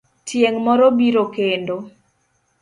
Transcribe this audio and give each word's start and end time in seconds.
Tieng' 0.29 0.57
moro 0.67 0.87
biro 1.01 1.23
kendo. 1.35 1.75